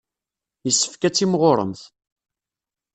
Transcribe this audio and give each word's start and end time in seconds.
Yessefk 0.65 1.01
ad 1.07 1.13
timɣuremt. 1.15 1.81